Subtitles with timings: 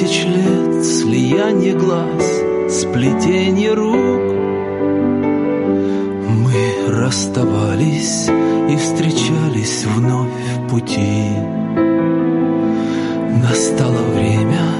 [0.00, 4.34] тысяч лет слияние глаз, сплетение рук.
[6.26, 11.36] Мы расставались и встречались вновь в пути.
[13.42, 14.60] Настало время—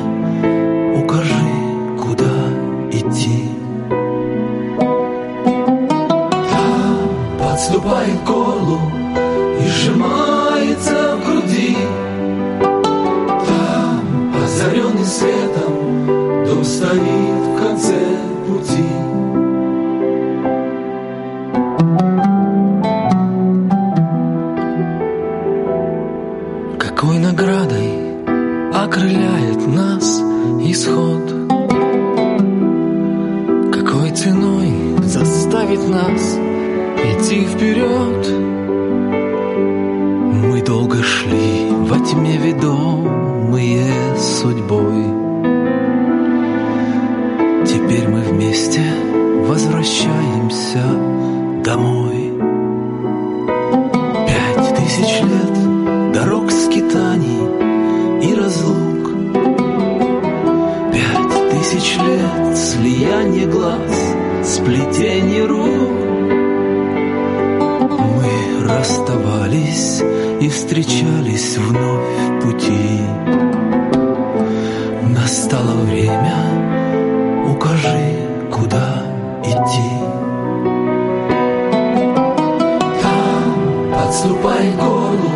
[84.10, 85.30] Отступает горлу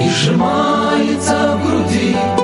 [0.00, 2.37] и сжимается в груди.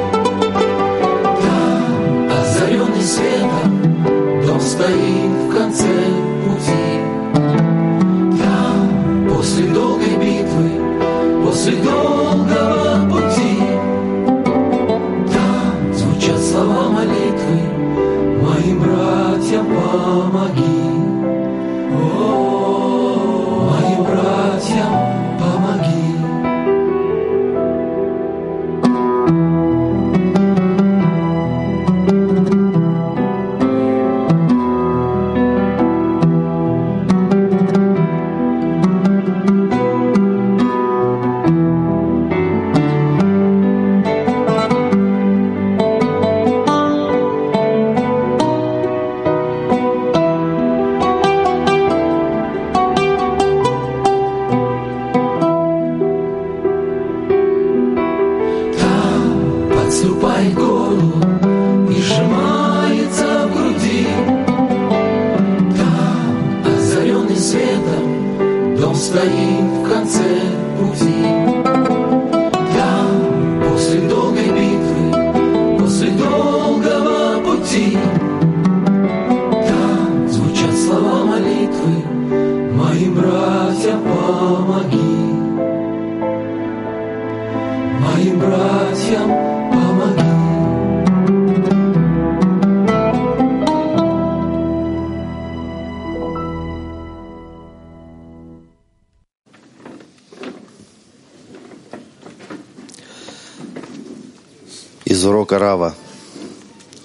[105.24, 105.94] из урока Рава.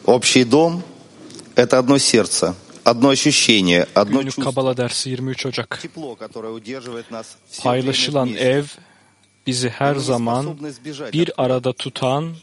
[0.03, 0.83] Общий дом–
[1.55, 5.79] это одно сердце, одно ощущение, одно Günlük Kabala dersi 23 Ocak.
[7.63, 8.65] Paylaşılan ev
[9.47, 10.59] bizi her zaman
[11.13, 12.35] bir arada tutan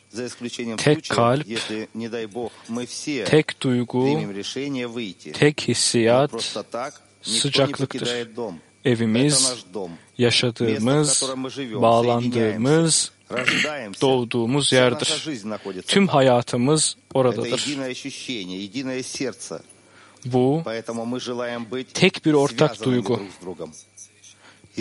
[0.76, 1.46] tek kalp,
[3.26, 4.20] tek duygu,
[5.32, 6.31] tek hissiyat,
[7.22, 8.29] sıcaklıktır.
[8.84, 9.55] Evimiz,
[10.19, 11.22] yaşadığımız,
[11.75, 13.15] bağlandığımız,
[14.00, 15.26] doğduğumuz yerdir.
[15.87, 17.67] Tüm hayatımız oradadır.
[20.25, 20.62] Bu
[21.94, 23.20] tek bir ortak duygu,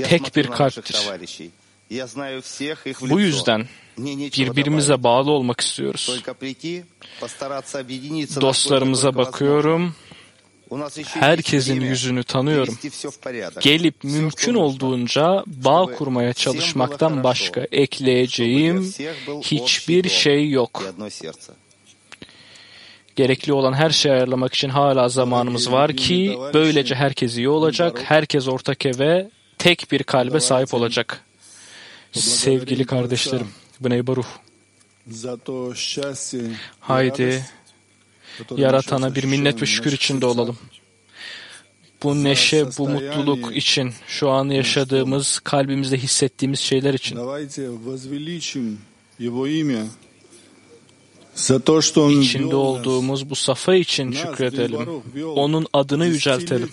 [0.04, 0.98] tek bir kalptir.
[3.10, 6.24] Bu yüzden birbirimize bağlı olmak istiyoruz.
[8.42, 9.96] Dostlarımıza bakıyorum
[11.06, 12.78] herkesin yüzünü tanıyorum.
[13.60, 18.94] Gelip mümkün olduğunca bağ kurmaya çalışmaktan başka ekleyeceğim
[19.42, 20.84] hiçbir şey yok.
[23.16, 28.48] Gerekli olan her şeyi ayarlamak için hala zamanımız var ki böylece herkes iyi olacak, herkes
[28.48, 31.22] ortak eve tek bir kalbe sahip olacak.
[32.12, 33.48] Sevgili kardeşlerim,
[33.80, 34.28] Bnei Baruch.
[36.80, 37.46] Haydi
[38.58, 40.58] yaratana bir minnet ve şükür içinde olalım.
[42.04, 47.16] Bu neşe, bu mutluluk için, şu an yaşadığımız, kalbimizde hissettiğimiz şeyler için.
[52.22, 55.02] İçinde olduğumuz bu safa için şükredelim.
[55.36, 56.70] Onun adını yüceltelim.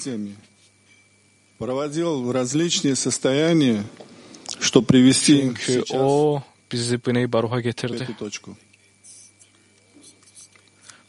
[5.56, 6.42] Çünkü o
[6.72, 8.08] bizi Bnei Baruh'a getirdi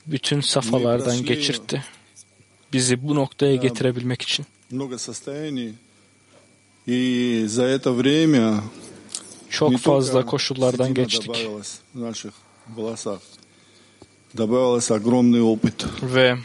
[0.07, 1.83] bütün safhalardan geçirtti.
[2.73, 4.45] Bizi bu noktaya getirebilmek için.
[9.50, 11.47] Çok fazla koşullardan geçtik.
[16.03, 16.35] Ve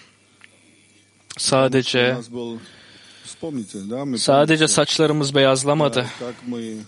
[1.38, 2.16] sadece
[4.18, 6.06] Sadece saçlarımız beyazlamadı.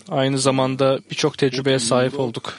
[0.09, 2.53] Aynı zamanda birçok tecrübeye sahip olduk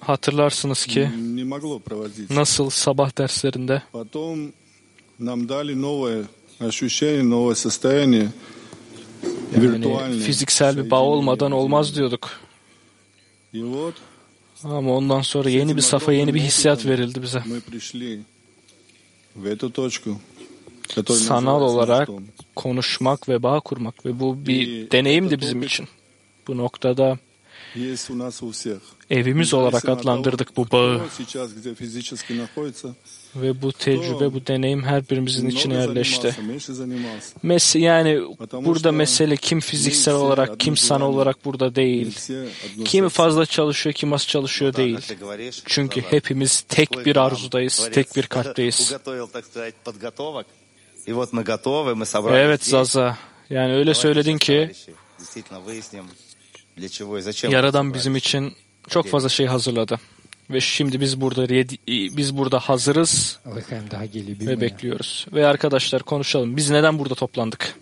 [0.00, 1.10] hatırlarsınız ki
[2.30, 3.82] nasıl sabah derslerinde
[10.00, 12.30] yani fiziksel bir bağ olmadan olmaz diyorduk.
[14.64, 17.42] Ama ondan sonra yeni bir safa, yeni bir hissiyat verildi bize.
[21.14, 22.08] Sanal olarak
[22.56, 25.88] konuşmak ve bağ kurmak ve bu bir deneyimdi bizim için.
[26.48, 27.18] Bu noktada
[29.10, 31.00] evimiz olarak adlandırdık bu bağı.
[33.36, 36.34] Ve bu tecrübe, bu deneyim her birimizin içine yerleşti.
[37.42, 38.20] Mes yani
[38.52, 42.18] burada mesele kim fiziksel olarak, kim sana olarak burada değil.
[42.84, 44.98] Kim fazla çalışıyor, kim az çalışıyor değil.
[45.66, 48.94] Çünkü hepimiz tek bir arzudayız, tek bir kalpteyiz.
[52.32, 53.16] Evet Zaza,
[53.50, 54.70] yani öyle söyledin ki
[57.50, 58.52] Yaradan bizim için
[58.89, 59.99] çok fazla şey hazırladı.
[60.49, 64.61] Ve şimdi biz burada redi- biz burada hazırız Лыхаем, дорогие ve любимые.
[64.61, 65.25] bekliyoruz.
[65.33, 66.57] Ve arkadaşlar konuşalım.
[66.57, 67.75] Biz neden burada toplandık?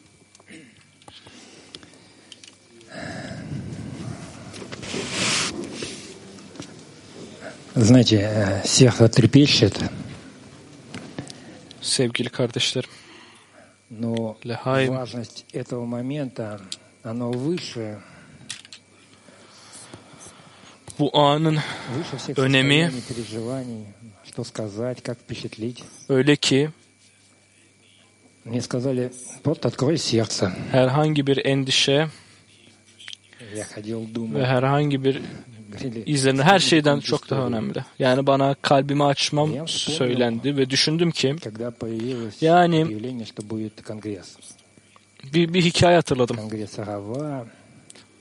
[7.76, 9.80] Знаете, э, сердце трепещет,
[11.82, 12.90] Sevgili kardeşlerim.
[13.90, 14.94] но Лехаим.
[14.94, 16.62] важность этого момента,
[17.04, 18.00] оно выше,
[20.99, 21.59] bu anın
[22.37, 22.91] önemi
[26.09, 26.71] öyle ki
[30.73, 32.09] herhangi bir endişe
[34.35, 35.23] ve herhangi bir
[36.07, 36.43] izlenir.
[36.43, 37.85] Her şeyden çok daha önemli.
[37.99, 41.37] Yani bana kalbimi açmam söylendi ve düşündüm ki
[42.41, 43.01] yani
[45.35, 46.37] bir, bir hikaye hatırladım.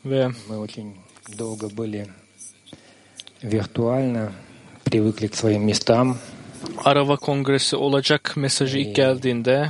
[0.05, 0.29] Ve
[6.85, 9.69] Arava kongresi olacak mesajı ilk geldiğinde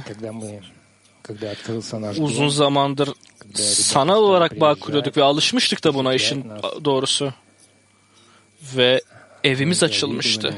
[2.23, 3.09] uzun zamandır
[3.55, 6.45] sanal olarak bağ kuruyorduk ve alışmıştık da buna işin
[6.85, 7.33] doğrusu.
[8.75, 9.01] Ve
[9.43, 10.57] evimiz açılmıştı.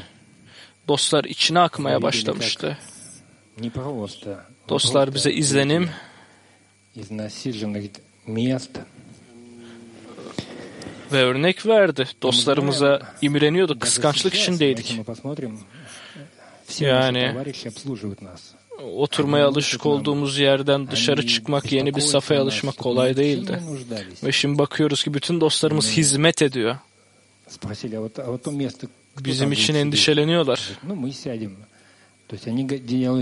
[0.88, 2.78] Dostlar içine akmaya başlamıştı.
[4.68, 5.90] Dostlar bize izlenim
[11.12, 12.06] ve örnek verdi.
[12.22, 15.00] Dostlarımıza imreniyorduk, kıskançlık içindeydik.
[16.80, 17.34] Yani
[18.94, 23.62] oturmaya alışık olduğumuz yerden dışarı çıkmak, yeni bir safhaya alışmak kolay değildi.
[24.24, 26.76] Ve şimdi bakıyoruz ki bütün dostlarımız hizmet ediyor.
[29.20, 30.70] Bizim için endişeleniyorlar.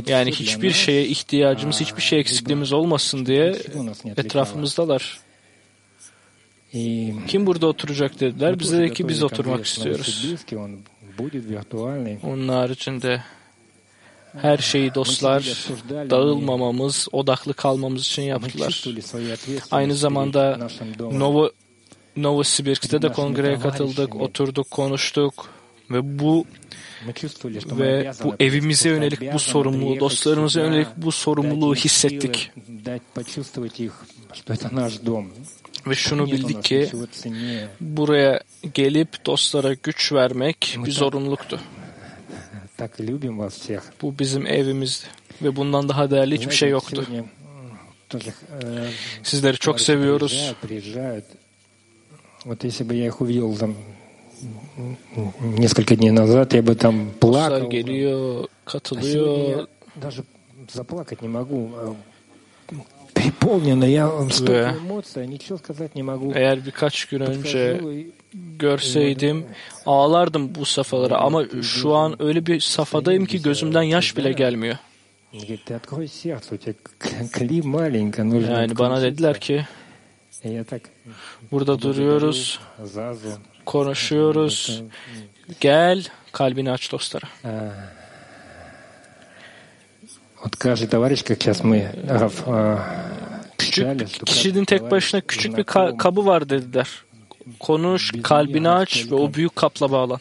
[0.06, 3.56] Yani hiçbir şeye ihtiyacımız, hiçbir şey eksikliğimiz olmasın diye
[4.16, 5.25] etrafımızdalar.
[7.28, 8.58] Kim burada oturacak dediler.
[8.58, 10.26] Bize de ki biz oturmak istiyoruz.
[12.22, 13.22] Onun haricinde
[14.42, 15.68] her şeyi dostlar
[16.10, 18.84] dağılmamamız, odaklı kalmamız için yaptılar.
[19.70, 20.68] Aynı zamanda
[21.00, 21.50] Novo
[22.16, 25.48] Novosibirsk'te de kongreye katıldık, oturduk, konuştuk
[25.90, 26.44] ve bu
[27.78, 32.50] ve bu evimize yönelik bu sorumluluğu, dostlarımıza yönelik bu sorumluluğu hissettik.
[35.85, 35.85] силы, дать почувствовать их, что это наш дом.
[35.85, 38.41] Ve şunu Нет у bildik нас ki ничего ценнее buraya
[38.73, 41.59] gelip dostlara güç vermek bir zorunluluktu.
[42.77, 43.81] так любим вас всех.
[44.01, 45.05] Bu bizim evimizdi.
[45.41, 47.03] Ve bundan daha değerli hiçbir şey Знаете, yoktu.
[47.05, 47.27] сегодня, м,
[48.09, 48.89] тоже, э,
[49.23, 50.31] Sizleri çok товарищи seviyoruz.
[50.31, 51.25] Приезжают, приезжают.
[52.45, 53.75] Вот если бы я их увидел там
[54.77, 57.67] м, м, несколько дней назад, я бы там Dostlar плакал.
[57.67, 57.69] бы.
[57.69, 59.59] geliyor, А сегодня katılıyor.
[59.59, 59.67] я
[60.01, 60.23] даже
[60.73, 61.69] заплакать не могу.
[63.15, 64.71] а, Переполнено, я столько Да.
[64.77, 66.31] эмоций, а ничего сказать не могу.
[66.35, 68.11] Eğer birkaç gün önce Подхожу и
[68.59, 69.45] görseydim
[69.85, 74.77] ağlardım bu safhalara ama şu an öyle bir safhadayım ki gözümden yaş bile gelmiyor.
[75.33, 79.01] он говорит, ты открой сердце, у тебя к- кли маленько, нужно Yani bana включиться».
[79.01, 79.65] dediler ki
[80.43, 80.81] И я так
[81.51, 83.27] burada duruyoruz, Зазу.
[83.65, 84.81] konuşuyoruz.
[85.59, 87.27] Gel kalbini aç dostlara.
[87.43, 87.49] А,
[90.43, 93.04] Вот каждый товарищ, как сейчас мы, Раф, а, читали,
[93.84, 96.88] küçük kişinin tek başına küçük bir ka- kabı var dediler.
[97.60, 100.18] Konuş, kalbini aç ve o büyük kapla bağlan.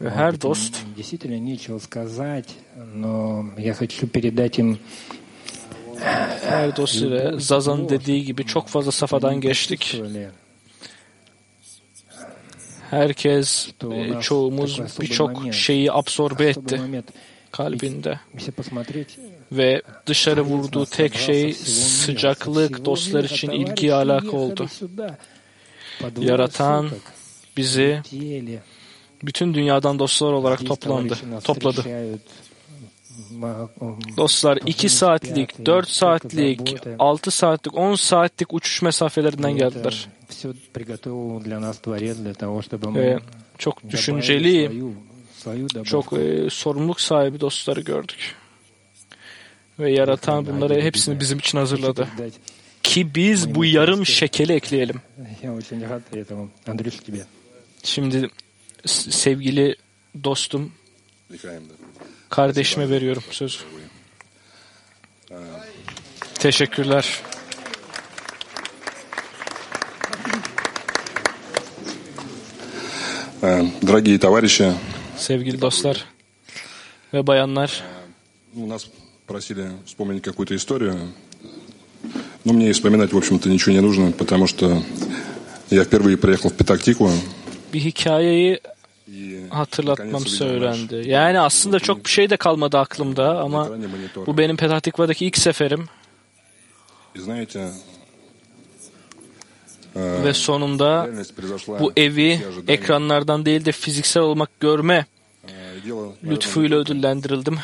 [0.00, 0.76] Ve her dost
[6.48, 10.00] her dost ile Zazan dediği gibi çok fazla safadan geçtik.
[12.90, 16.80] Herkes, e, çoğumuz birçok şeyi absorbe etti
[17.52, 18.20] kalbinde
[19.52, 24.66] ve dışarı vurduğu tek şey sıcaklık dostlar için ilgi alaka oldu.
[26.20, 26.90] Yaratan
[27.56, 28.02] bizi
[29.22, 31.84] bütün dünyadan dostlar olarak toplandı, topladı.
[34.16, 40.08] Dostlar 2 saatlik, 4 saatlik, 6 saatlik, 10 saatlik uçuş mesafelerinden geldiler.
[42.94, 43.18] Ve
[43.58, 44.82] çok düşünceli,
[45.84, 48.34] çok e, sorumluluk sahibi dostları gördük.
[49.79, 52.07] Ve yaratan bunları hepsini bizim için hazırladı.
[52.17, 52.33] Дать.
[52.83, 55.01] Ki biz bu yarım şekeli ekleyelim.
[55.43, 56.49] Я очень рад этому.
[56.67, 57.25] Андрюш, тебе.
[57.83, 58.29] Şimdi
[58.85, 59.75] s- sevgili
[60.23, 60.71] dostum,
[61.29, 61.73] Михаил, да.
[62.29, 63.57] kardeşime veriyorum sözü.
[66.39, 67.05] Teşekkürler.
[73.41, 74.73] Э, Дорогие товарищи,
[75.17, 76.05] Sevgili dostlar
[77.13, 77.83] ve bayanlar,
[78.55, 78.85] ну, нас
[79.29, 80.95] просили вспомнить какую-то историю.
[82.43, 84.83] Но мне и вспоминать, в общем-то, ничего не нужно, потому что
[85.71, 87.09] я впервые приехал в Петактику.
[87.73, 88.59] bir hikayeyi
[89.07, 91.09] И hatırlatmam наконец увидел söylendi.
[91.09, 94.25] Yani aslında çok bir şey de kalmadı aklımda на ama экране монитора.
[94.25, 95.89] bu benim Petahtikva'daki ilk seferim
[97.15, 97.71] И знаете,
[99.95, 102.73] ve sonunda реальность превзошла bu evi все ожидания.
[102.73, 105.05] ekranlardan değil de fiziksel olmak görme
[106.24, 107.58] lütfuyla ödüllendirildim.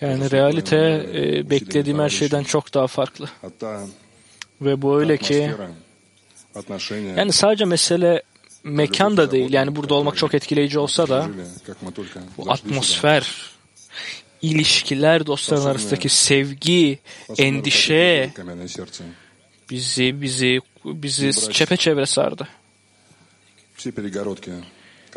[0.00, 0.76] Yani realite
[1.14, 3.28] э, beklediğim her şeyden çok daha farklı.
[4.60, 5.50] Ve bu öyle ki
[7.16, 8.22] yani sadece mesele
[8.64, 9.52] mekan da değil.
[9.52, 11.28] Yani burada olmak çok etkileyici olsa da
[12.38, 13.34] bu atmosfer,
[14.42, 16.98] ilişkiler, dostların arasındaki sevgi,
[17.38, 18.30] endişe
[19.70, 22.48] bizi bizi bizi çepeçevre sardı.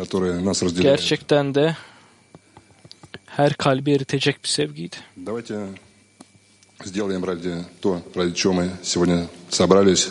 [0.02, 1.00] Которые нас разделяют.
[1.00, 1.76] Gerçekten de
[3.26, 4.96] her kalbi eritecek bir sevgiydi.
[5.16, 5.56] Давайте
[6.86, 10.10] сделаем ради то, ради чего мы сегодня собрались.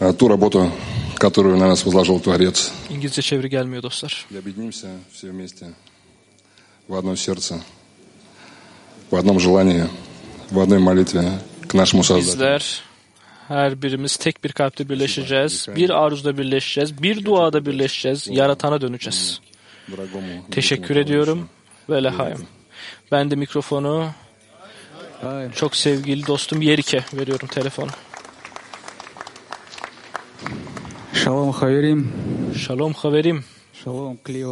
[0.00, 0.72] А Ту работу,
[1.14, 2.72] которую на нас возложил Творец.
[2.90, 4.26] İngilizce çeviri gelmiyor dostlar.
[4.30, 5.66] И объединимся все вместе
[6.88, 7.62] в одно сердце,
[9.10, 9.88] в одном желании,
[10.50, 12.42] в одной молитве к нашему Создателю.
[12.42, 12.62] Bizler
[13.48, 15.66] her birimiz tek bir kalpte birleşeceğiz.
[15.76, 17.02] Bir arzuda birleşeceğiz.
[17.02, 18.28] Bir duada birleşeceğiz.
[18.30, 19.40] Yaratana döneceğiz.
[20.50, 21.48] Teşekkür ediyorum
[21.90, 22.46] ve lehayim.
[23.12, 24.10] Ben de mikrofonu
[25.54, 27.90] çok sevgili dostum Yerike veriyorum telefonu.
[31.12, 32.12] Shalom haverim.
[32.56, 33.44] Shalom haverim.
[33.84, 34.46] Shalom kli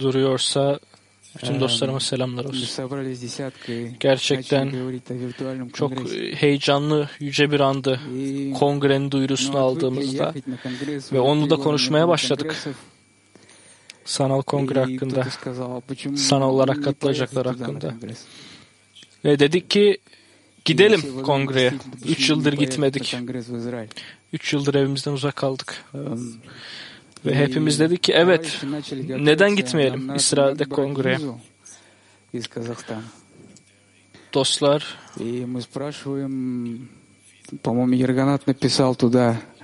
[0.00, 0.80] duruyorsa
[1.42, 2.88] bütün dostlarıma selamlar olsun.
[4.00, 4.72] Gerçekten
[5.72, 5.92] çok
[6.34, 8.00] heyecanlı, yüce bir andı
[8.58, 10.34] kongrenin duyurusunu aldığımızda
[11.12, 12.56] ve onu da konuşmaya başladık.
[14.04, 15.26] Sanal kongre hakkında,
[16.16, 17.94] sanal olarak katılacaklar hakkında.
[19.24, 19.98] Ve dedik ki
[20.64, 21.72] gidelim kongreye.
[22.08, 23.16] Üç yıldır gitmedik.
[24.32, 25.84] 3 yıldır evimizden uzak kaldık.
[27.26, 28.64] Ve hepimiz dedik ki evet
[29.08, 31.18] neden gitmeyelim İsrail'de kongreye?
[34.34, 34.98] Dostlar.
[37.62, 37.94] По-моему,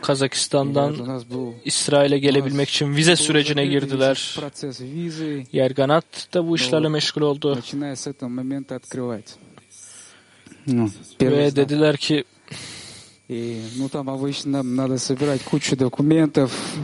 [0.03, 1.23] Kazakistan'dan
[1.65, 4.41] İsrail'e gelebilmek için vize sürecine girdiler.
[5.53, 7.59] Yerganat da bu işlerle meşgul oldu.
[11.21, 12.25] Ve dediler ki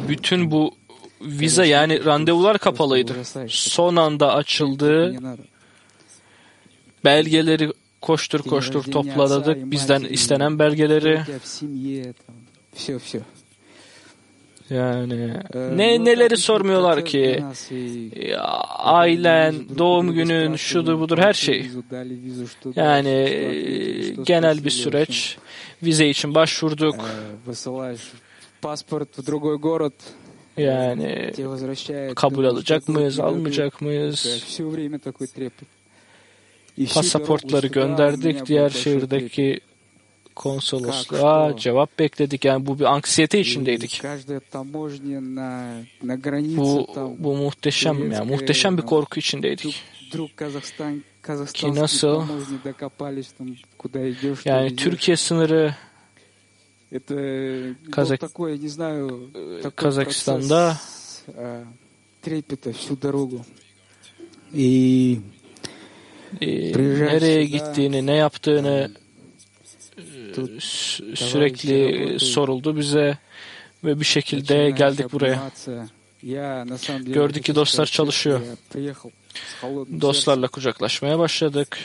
[0.09, 0.75] bütün bu
[1.21, 3.13] vize yani randevular kapalıydı.
[3.49, 5.17] Son anda açıldı.
[7.05, 9.71] Belgeleri koştur koştur topladık.
[9.71, 11.21] Bizden istenen belgeleri.
[14.71, 15.33] Yani
[15.77, 17.45] ne neleri sormuyorlar ki?
[18.17, 18.37] E,
[18.79, 21.71] ailen, doğum günün, şudur budur her şey.
[22.77, 23.15] Yani
[24.27, 25.37] genel bir süreç
[25.83, 26.95] vize için başvurduk.
[30.57, 31.31] Yani
[32.15, 34.27] kabul alacak mıyız, almayacak mıyız?
[36.95, 39.61] Pasaportları gönderdik diğer şehirdeki
[40.35, 42.45] konsolosluğa cevap bekledik.
[42.45, 44.01] Yani bu bir anksiyete içindeydik.
[46.57, 46.87] Bu,
[47.19, 49.83] bu muhteşem yani, muhteşem bir korku içindeydik
[51.53, 52.23] ki nasıl
[54.45, 55.75] yani Türkiye sınırı
[57.93, 58.21] Kazak,
[59.77, 60.77] Kazakistan'da
[66.41, 68.91] e, nereye gittiğini, ne yaptığını
[69.99, 70.61] э,
[71.17, 73.19] sürekli soruldu bize
[73.85, 75.51] ve bir şekilde geldik buraya.
[77.13, 78.41] Gördük ki dostlar çalışıyor.
[80.01, 81.79] Dostlarla kucaklaşmaya başladık.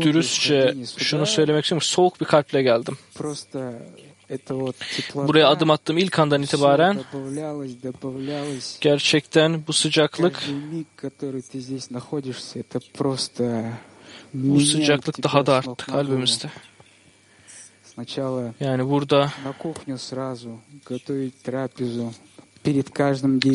[0.00, 1.86] Dürüstçe şunu söylemek istiyorum.
[1.86, 2.98] Soğuk bir kalple geldim.
[5.14, 7.00] Buraya adım attığım ilk andan itibaren
[8.80, 10.42] gerçekten bu sıcaklık
[14.34, 16.50] bu sıcaklık daha da arttı kalbimizde.
[18.60, 19.32] Yani burada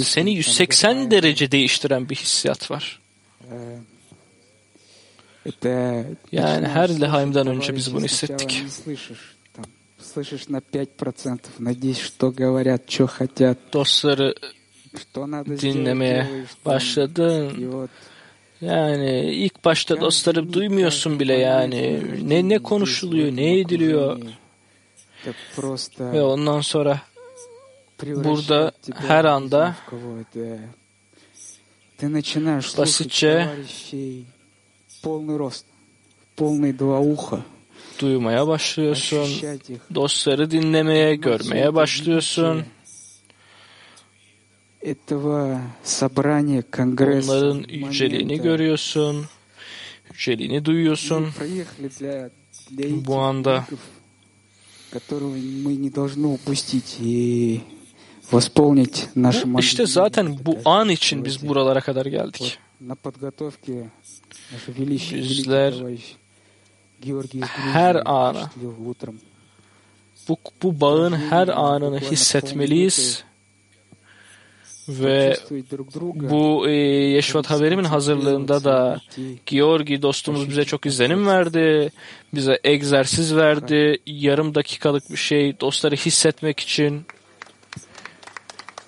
[0.06, 3.00] seni 180 derece değiştiren bir hissiyat var.
[6.32, 8.64] Yani her Lehaim'den önce biz bunu hissettik.
[13.74, 14.36] Dostları
[15.48, 16.28] dinlemeye
[16.66, 17.72] başladın.
[18.62, 22.02] Yani ilk başta dostları duymuyorsun bile yani.
[22.30, 24.22] Ne ne konuşuluyor, ne ediliyor.
[26.14, 27.02] Ve ondan sonra
[28.02, 29.76] burada her anda
[32.78, 33.50] basitçe
[38.00, 39.30] duymaya başlıyorsun,
[39.96, 42.64] dostları dinlemeye, görmeye başlıyorsun.
[47.12, 49.26] Onların yüceliğini görüyorsun,
[50.14, 51.28] yüceliğini duyuyorsun.
[53.08, 53.66] Bu anda
[54.92, 56.98] которого мы не должны упустить.
[57.00, 57.62] И
[59.60, 62.58] İşte zaten bu an için biz buralara kadar geldik.
[65.16, 65.74] Bizler
[67.74, 68.52] her ana
[70.30, 73.24] bu, bu bağın her anını hissetmeliyiz
[74.90, 75.36] ve
[76.30, 79.02] bu e, Yeşvat Haberim'in hazırlığında da
[79.46, 81.92] Georgi dostumuz bize çok izlenim verdi.
[82.34, 83.98] Bize egzersiz verdi.
[84.06, 87.06] Yarım dakikalık bir şey dostları hissetmek için.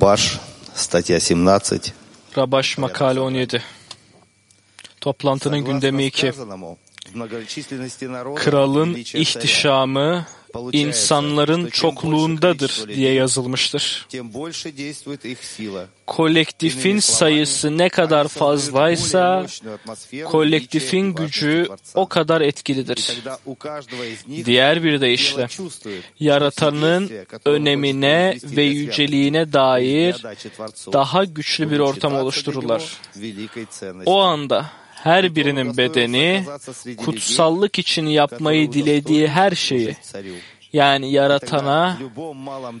[0.00, 0.38] Rabaş,
[0.74, 1.92] статья 17.
[2.38, 3.62] Rabaş makale 17.
[5.00, 6.32] Toplantının gündemi 2.
[8.36, 10.26] Kralın ihtişamı
[10.72, 14.06] insanların çokluğundadır diye yazılmıştır.
[16.06, 19.46] Kolektifin sayısı ne kadar fazlaysa
[20.24, 23.22] kolektifin gücü o kadar etkilidir.
[24.44, 25.46] Diğer bir deyişle
[26.20, 27.10] yaratanın
[27.44, 30.22] önemine ve yüceliğine dair
[30.92, 32.98] daha güçlü bir ortam oluştururlar.
[34.06, 34.66] O anda
[35.02, 36.44] her birinin bedeni
[36.96, 39.96] kutsallık için yapmayı dilediği her şeyi
[40.72, 41.98] yani yaratana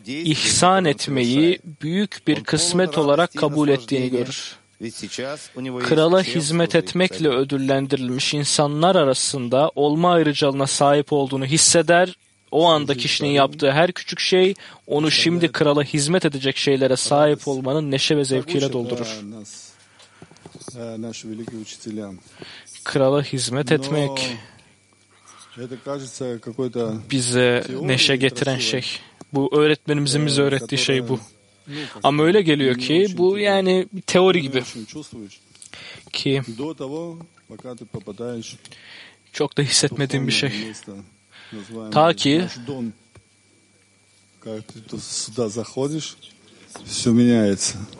[0.06, 4.56] ihsan etmeyi büyük bir kısmet olarak kabul ettiğini görür.
[5.88, 12.16] Krala hizmet etmekle ödüllendirilmiş insanlar arasında olma ayrıcalığına sahip olduğunu hisseder.
[12.50, 14.54] O anda kişinin yaptığı her küçük şey
[14.86, 19.20] onu şimdi krala hizmet edecek şeylere sahip olmanın neşe ve zevkiyle doldurur.
[22.84, 24.36] Krala hizmet etmek
[27.10, 28.84] bize neşe getiren şey.
[29.32, 31.20] Bu öğretmenimizin bize öğrettiği şey bu.
[32.02, 34.62] Ama öyle geliyor ki bu yani bir teori gibi.
[36.12, 36.42] Ki
[39.32, 40.52] çok da hissetmediğim bir şey.
[41.90, 42.46] Ta ki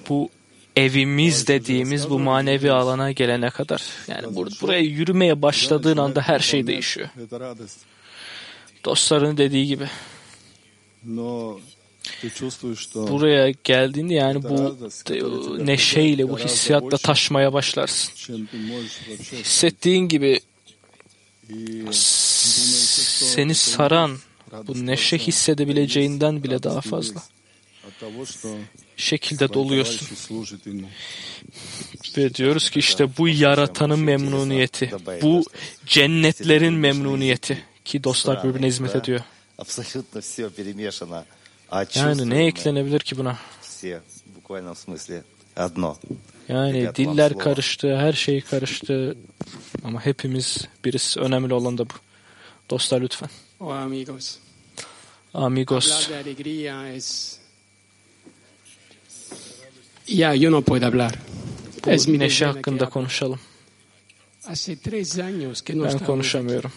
[0.08, 0.30] bu
[0.76, 3.82] evimiz dediğimiz bu manevi alana gelene kadar.
[4.08, 7.08] Yani bur buraya yürümeye başladığın anda her şey değişiyor.
[8.84, 9.86] Dostların dediği gibi.
[12.94, 14.76] Buraya geldiğinde yani bu
[15.66, 18.34] neşeyle, bu hissiyatla taşmaya başlarsın.
[19.32, 20.40] Hissettiğin gibi
[21.92, 24.18] seni saran
[24.66, 27.22] bu neşe hissedebileceğinden bile daha fazla
[28.96, 30.08] şekilde doluyorsun.
[32.16, 35.44] Ve diyoruz ki işte bu yaratanın memnuniyeti, bu
[35.86, 39.20] cennetlerin memnuniyeti ki dostlar birbirine hizmet ediyor.
[41.94, 43.38] Yani ne eklenebilir ki buna?
[46.48, 49.16] Yani diller karıştı, her şey karıştı
[49.84, 51.20] ama hepimiz birisi.
[51.20, 51.94] Önemli olan da bu.
[52.70, 53.30] Dostlar lütfen.
[53.60, 54.36] Amigos.
[55.34, 56.10] Amigos.
[60.10, 61.14] Ya, yo no puedo hablar.
[61.86, 63.40] Es Bu mi neşe hakkında konuşalım.
[64.42, 66.72] Hace tres años que no Ben estamos konuşamıyorum.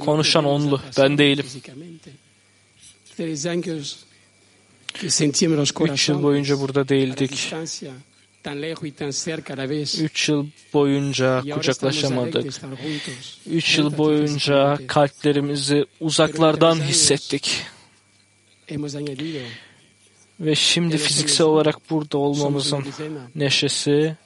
[0.00, 1.46] Konuşan onlu, ben değilim.
[5.80, 7.52] Üç yıl boyunca burada değildik.
[10.00, 12.60] Üç yıl boyunca kucaklaşamadık.
[13.50, 17.62] Üç yıl boyunca kalplerimizi uzaklardan hissettik.
[20.40, 22.84] Ve şimdi fiziksel olarak burada olmamızın
[23.34, 24.16] neşesi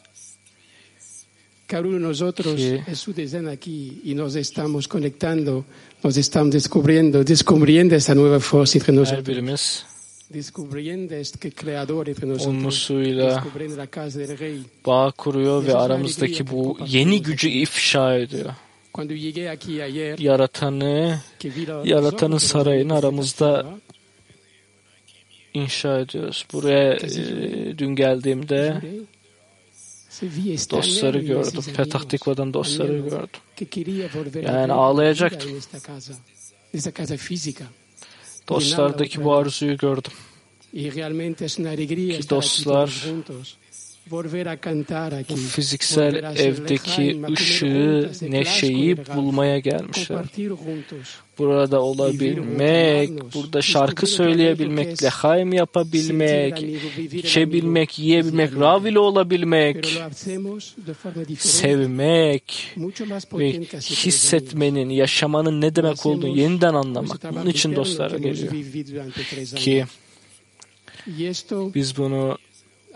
[1.73, 5.65] de nosotros es su decena aquí y nos estamos conectando,
[6.05, 9.85] nos estamos descubriendo, descubriendo esta nueva fuerza entre nosotros, birimiz
[10.31, 14.63] descubriendo este creador entre nosotros, descubriendo la casa del rey.
[14.87, 18.51] bağ kuruyor ve aramızdaki bu yeni gücü ifşa ediyor.
[20.19, 21.21] Yaratanı
[21.85, 23.67] Yaratanın sarayını aramızda
[25.55, 26.47] inşa ediyoruz.
[26.53, 28.81] Buraya e, dün geldiğimde
[30.71, 31.63] dostları gördüm.
[31.77, 33.41] Petah Tikva'dan dostları gördüm.
[34.43, 35.51] Yani ağlayacaktım.
[38.49, 40.13] Dostlardaki bu arzuyu gördüm.
[42.21, 43.05] Ki dostlar,
[44.11, 50.25] Bu fiziksel evdeki ışığı, neşeyi bulmaya gelmişler.
[51.39, 56.63] Burada olabilmek, burada şarkı söyleyebilmek, lehaim yapabilmek,
[57.13, 60.03] içebilmek, yiyebilmek, ravile olabilmek,
[61.39, 62.75] sevmek
[63.33, 67.33] ve hissetmenin, yaşamanın ne demek olduğunu yeniden anlamak.
[67.33, 68.53] Bunun için dostlara geliyor.
[69.57, 69.85] Ki
[71.75, 72.39] biz bunu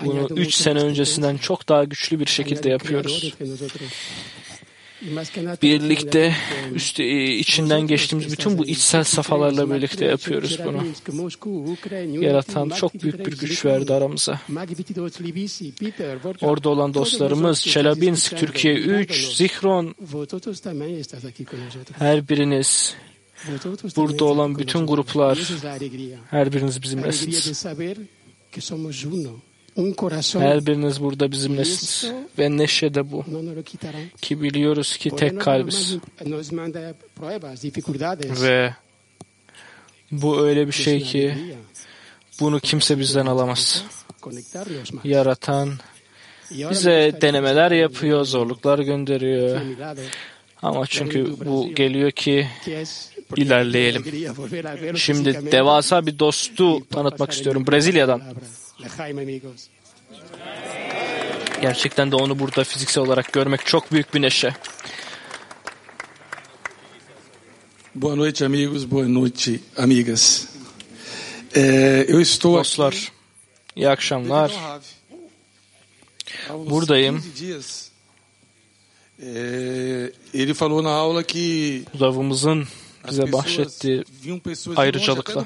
[0.04, 1.46] bunu añade üç mucho sene más öncesinden potencia.
[1.46, 3.24] çok daha güçlü bir şekilde yapıyoruz.
[3.24, 3.92] entre nosotros.
[5.02, 10.58] Y más que nada, Birlikte eh, üstü, içinden geçtiğimiz bütün bu içsel safhalarla birlikte yapıyoruz
[10.64, 10.82] bunu.
[12.24, 14.40] Yaratan çok büyük bir güç verdi aramıza.
[16.40, 19.94] Orada olan dostlarımız Çelabinsk, Türkiye 3, Zihron,
[21.98, 22.94] her biriniz,
[23.96, 25.38] burada olan bütün gruplar,
[26.30, 27.66] her biriniz bizimlesiniz.
[30.40, 32.12] Her biriniz burada bizimlesiniz.
[32.38, 33.24] Ve neşe de bu.
[34.20, 35.96] Ki biliyoruz ki tek kalbiz.
[38.42, 38.74] Ve
[40.12, 41.34] bu öyle bir şey ki
[42.40, 43.84] bunu kimse bizden alamaz.
[45.04, 45.70] Yaratan
[46.70, 49.60] bize denemeler yapıyor, zorluklar gönderiyor.
[50.62, 52.46] Ama çünkü bu geliyor ki
[53.36, 54.04] ilerleyelim.
[54.96, 58.22] Şimdi devasa bir dostu tanıtmak istiyorum Brezilya'dan.
[59.22, 59.68] Amigos.
[61.62, 64.54] Gerçekten de onu burada fiziksel olarak görmek çok büyük bir neşe.
[67.94, 68.90] Boa noite, amigos.
[68.90, 70.46] Boa noite, amigas.
[71.54, 73.12] É, eu estou aqui Dostlar,
[73.76, 74.52] iyi akşamlar.
[76.50, 77.16] Buradayım.
[77.16, 77.90] 15 dias,
[79.22, 81.84] é, ele falou na aula que
[83.08, 84.04] bize bahşettiği
[84.76, 85.44] ayrıcalıkla.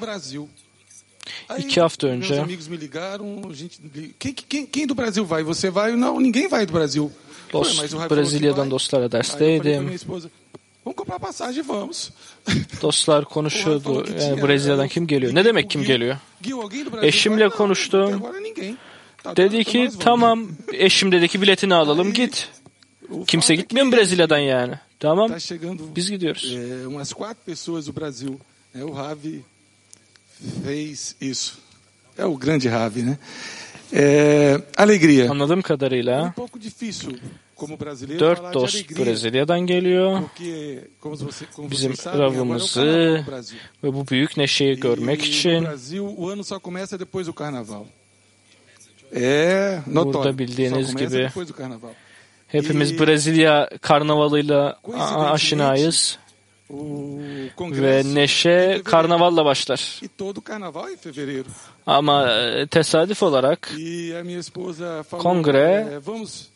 [1.58, 3.78] İki hafta önce amigos me ligaram, gente,
[4.20, 5.42] quem, quem, quem do Brasil vai?
[5.44, 5.92] Você vai?
[5.92, 7.10] Não, ninguém vai do Brasil.
[7.52, 9.90] Dost, Brezilya'dan pra dersteydim.
[12.82, 14.04] Dostlar konuşuyordu.
[14.20, 15.34] Yani Brezilya'dan kim geliyor?
[15.34, 16.16] Ne demek kim geliyor?
[17.02, 18.22] Eşimle konuştum.
[19.36, 22.48] Dedi ki tamam eşim dedi ki biletini alalım git.
[23.26, 24.74] Kimse gitmiyor mu Brezilya'dan yani?
[25.00, 25.32] Tamam
[25.96, 26.56] biz gidiyoruz.
[30.64, 31.58] Fez isso.
[32.16, 33.18] É o grande Ravi, né?
[33.92, 35.30] É, alegria.
[35.30, 37.18] Anladığım um kadarıyla pouco difícil
[37.62, 38.90] como brasileiro dört dost.
[38.90, 43.24] Brezilya'dan geliyor Porque, como você, como Bizim Ravımızı
[43.84, 47.34] ve bu büyük neşeyi görmek E için No Brasil, o ano só começa depois do
[47.38, 47.84] carnaval.
[49.14, 50.38] É notório.
[50.38, 51.92] bildiğiniz gibi depois do carnaval.
[52.48, 54.78] hepimiz Brezilya karnavalıyla
[55.16, 56.18] aşinayız
[57.60, 60.00] ve neşe karnavalla başlar.
[60.02, 61.44] e.
[61.86, 66.00] Ama e, tesadüf olarak E a Kongre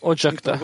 [0.02, 0.58] Ocak'ta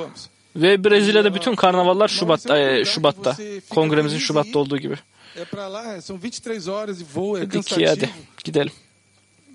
[0.57, 3.37] ve Brezilya'da bütün karnavallar Şubat'ta, e, Şubat'ta.
[3.71, 4.97] Kongremizin Şubat'ta olduğu gibi.
[5.37, 8.11] É para lá, são 23 horas de voo, é Dedik ki hadi
[8.45, 8.73] gidelim.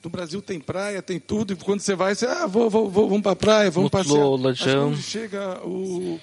[0.03, 3.09] No Brasil tem praia, tem tudo, e quando você vai, você, ah, vou, vou, vou,
[3.09, 4.17] vamos para praia, vamos Mutlu passear.
[4.17, 4.93] Mas olacağım.
[4.93, 6.19] quando chega o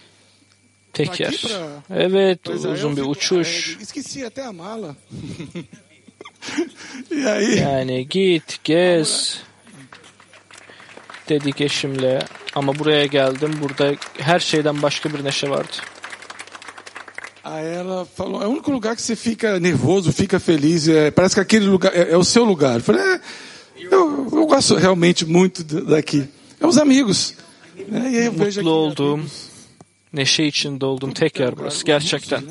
[1.03, 3.77] Aqui pra- Evet pra Israel, uzun bir eu fico uçuş.
[3.83, 4.97] Esqueci até a mala.
[7.11, 9.39] e aí, Yani git gez
[11.29, 12.19] dedik eşimle
[12.55, 15.73] ama buraya geldim burada her şeyden başka bir neşe vardı.
[17.45, 21.35] aí ela falou, é o único lugar que você fica nervoso, fica feliz, é, parece
[21.35, 22.75] que aquele lugar é, é o seu lugar.
[22.77, 23.21] Eu falei, é,
[23.91, 26.27] eu, eu gosto realmente muito da- daqui.
[26.61, 27.35] É os amigos.
[27.89, 28.11] né?
[28.13, 28.95] E aí eu vejo aqui amigos
[30.15, 32.43] neşe içinde olduğum tek yer burası gerçekten.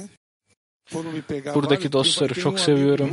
[1.56, 3.10] Buradaki dostları çok um seviyorum.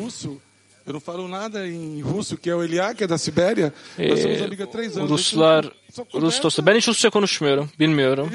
[0.87, 3.73] Eu não falo nada em russo, que é o Eliá, que é da Sibéria.
[3.99, 5.11] Nós somos Ee, amigos há três anos.
[5.11, 5.73] Ruslar,
[6.15, 6.67] Rus dostu.
[6.67, 8.31] Ben hiç Rusça konuşmuyorum, bilmiyorum.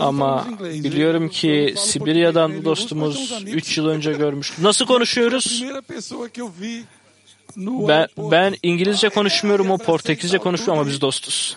[0.00, 3.54] Ama biliyorum ki Sibirya'dan dostumuz somos amigos.
[3.54, 4.58] 3 yıl önce görmüştük.
[4.58, 5.64] Nasıl konuşuyoruz?
[7.56, 11.56] Ben, ben İngilizce konuşmuyorum, o Portekizce konuşuyor ama biz dostuz.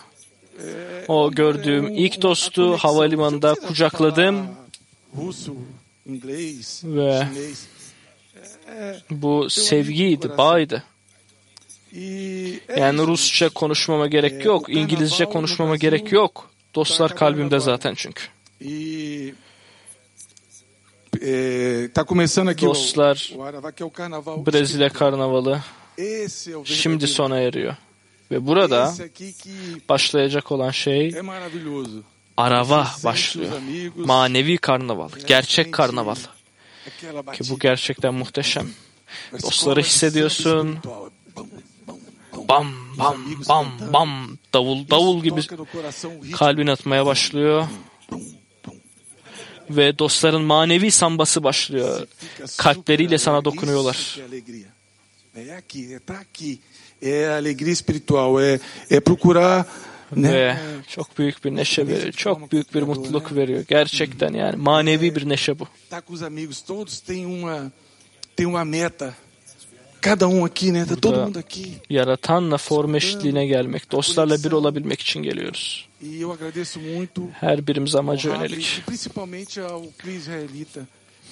[1.08, 4.46] O gördüğüm ilk dostu havalimanında kucakladım
[6.84, 7.26] ve
[9.10, 10.82] bu sevgiydi, bağıydı.
[11.94, 13.06] é Yani.
[13.06, 16.50] Rusça konuşmama gerek yok, İngilizce konuşmama gerek yok.
[16.74, 18.22] Dostlar kalbimde zaten çünkü.
[22.68, 23.32] Dostlar.
[24.46, 25.60] Brezilya karnavalı
[26.64, 27.76] şimdi sona eriyor.
[28.32, 28.94] Ve burada
[29.88, 31.14] başlayacak olan şey
[32.36, 33.52] arava başlıyor.
[33.96, 36.16] Manevi karnaval, gerçek karnaval.
[37.32, 38.70] Ki bu gerçekten muhteşem.
[39.42, 40.78] Dostları hissediyorsun.
[42.48, 43.16] bam, bam,
[43.48, 43.66] bam.
[43.92, 45.40] Bam davul davul gibi
[46.32, 47.66] kalbin atmaya başlıyor.
[49.70, 52.06] Ve dostların manevi sambası başlıyor.
[52.56, 54.18] Kalpleriyle sana dokunuyorlar.
[57.02, 57.68] É alegria.
[57.68, 57.72] É é tá.
[57.72, 58.60] É a espiritual, é,
[58.90, 59.66] é procurar
[60.16, 60.56] né, Ve
[60.88, 62.12] çok büyük bir neşe.
[62.12, 63.64] Çok büyük bir mutluluk veriyor.
[63.68, 65.68] Gerçekten yani manevi bir neşe bu.
[65.84, 66.62] estar com os amigos.
[66.62, 67.72] Todos têm uma,
[68.36, 69.14] têm uma meta.
[70.00, 70.84] Cada um aqui, né?
[70.84, 71.66] Tá todo mundo aqui.
[71.90, 75.88] Yaratanla form eşitliğine gelmek, dostlarla bir olabilmek için geliyoruz.
[76.02, 78.82] E eu agradeço muito Her birimiz amaca yönelik.
[78.86, 80.80] principalmente ao Cris Israelita,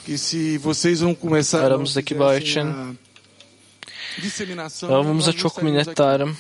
[0.07, 2.75] que se vocês não começarem Aramızdaki bağ için
[4.89, 6.37] não çok minnettarım.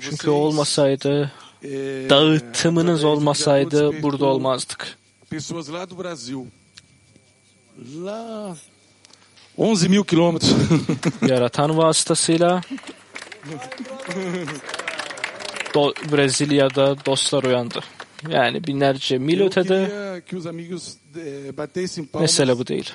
[0.00, 1.32] Çünkü olmasaydı,
[1.64, 4.96] é, dağıtımınız através de olmasaydı burada olmazdık.
[5.30, 6.36] Pessoas lá do Brasil,
[8.04, 8.56] lá
[9.56, 10.52] 11 mil quilômetros,
[11.28, 12.60] Yaratan vasıtasıyla
[15.74, 17.80] Do- Brezilya'da dostlar uyandı.
[18.28, 19.82] Yani binlerce mil eu ötede
[21.16, 22.92] eh, mesele bu değil.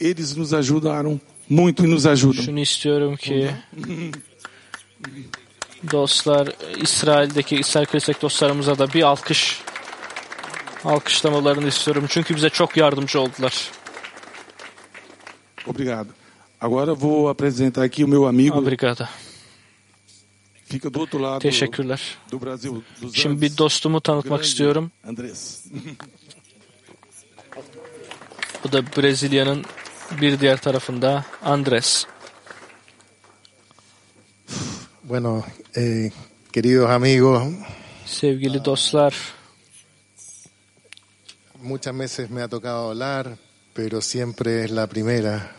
[0.00, 2.44] Eles nos ajudaram muito e nos ajudam.
[2.44, 3.50] Şunu istiyorum ki
[5.92, 6.48] dostlar
[6.82, 9.62] İsrail'deki İsrail Kilisek dostlarımıza da bir alkış
[10.84, 12.06] alkışlamalarını istiyorum.
[12.08, 13.70] Çünkü bize çok yardımcı oldular.
[15.66, 16.08] Obrigado.
[16.60, 18.58] Agora vou apresentar aqui o meu amigo.
[18.58, 19.08] Obrigado.
[20.64, 22.00] Fica do outro lado Teşekkürler.
[22.32, 22.70] do Brasil.
[23.02, 24.90] Dos Şimdi bir dostumu tanıtmak istiyorum.
[25.06, 25.58] Andrés.
[28.64, 29.64] Bu da Brezilya'nın
[30.20, 32.06] bir diğer tarafında Andres.
[35.02, 35.42] Bueno,
[35.74, 36.10] eh,
[36.52, 37.42] queridos amigos,
[38.06, 39.14] Sevgili dostlar,
[41.62, 43.36] muchas veces me ha tocado hablar,
[43.74, 45.50] pero siempre es la primera.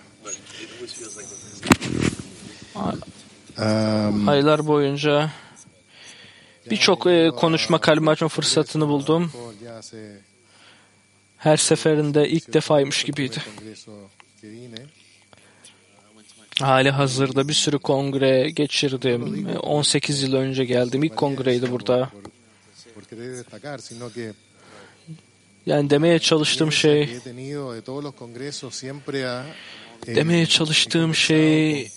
[3.58, 5.30] Am, aylar boyunca
[6.72, 9.32] birçok e, konuşma kalbimi açma fırsatını buldum.
[11.38, 13.44] Her seferinde ilk defaymış gibiydi.
[16.60, 19.48] Hali hazırda bir sürü kongre geçirdim.
[19.50, 21.04] E, 18 yıl önce geldim.
[21.04, 22.10] İlk kongreydi burada.
[25.66, 27.10] Yani demeye çalıştığım şey,
[30.08, 31.90] demeye çalıştığım şey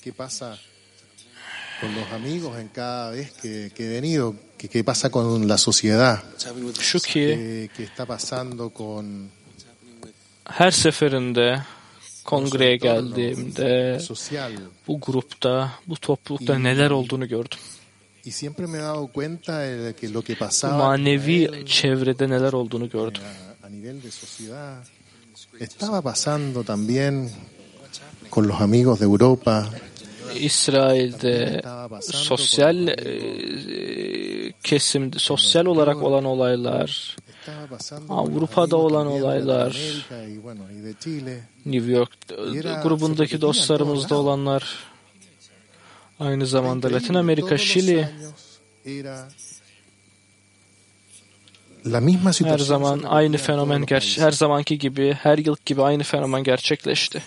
[6.80, 7.68] şu ki
[10.44, 11.62] her seferinde
[12.24, 13.98] kongreye geldiğimde
[14.88, 17.58] bu grupta, bu toplulukta neler olduğunu gördüm.
[20.62, 23.22] Bu manevi çevrede neler olduğunu gördüm.
[24.10, 24.84] sociedad
[25.60, 27.30] estaba pasando también
[28.30, 29.70] con los amigos de Europa,
[30.34, 31.62] İsrail'de
[32.00, 37.16] sosyal e, kesimde sosyal olarak olan olaylar,
[38.08, 39.72] Avrupa'da olan olaylar.
[41.66, 42.34] New York e,
[42.82, 44.78] grubundaki dostlarımızda olanlar,
[46.20, 48.08] aynı zamanda Latin Amerika, Şili,
[52.44, 57.22] her zaman aynı fenomen her zamanki gibi, her yıl gibi aynı fenomen gerçekleşti.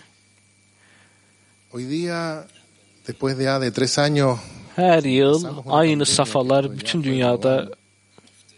[3.98, 4.38] Años,
[4.76, 7.70] Her yıl aynı safhalar bütün dünyada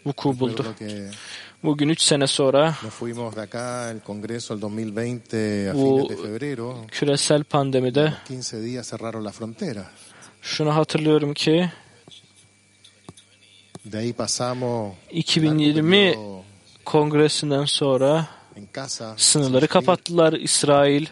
[0.05, 0.65] vuku buldu.
[1.63, 7.43] Bugün 3 sene sonra nos fuimos de acá, el Congreso el 2020, a Bu- küresel
[7.43, 9.83] pandemide 15 días cerraron la frontera.
[10.41, 11.69] şunu hatırlıyorum ki
[13.85, 16.15] De ahí pasamos 2020
[16.85, 18.27] kongresinden sonra
[19.17, 21.05] sınırları kapattılar İsrail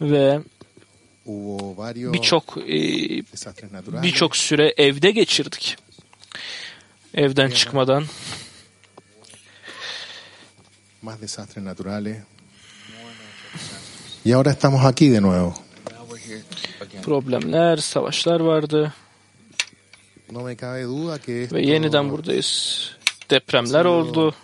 [0.00, 0.40] ve
[2.12, 5.76] birçok e, birçok süre evde geçirdik.
[7.14, 8.04] Evden çıkmadan
[11.02, 12.22] más desastres naturales.
[14.24, 15.54] Y ahora estamos aquí de nuevo.
[17.02, 18.92] problemler, savaşlar vardı
[20.30, 22.90] No me cabe duda que esto ve yeniden buradayız.
[23.30, 24.34] Depremler oldu